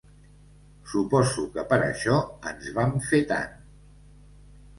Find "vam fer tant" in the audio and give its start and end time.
2.79-3.55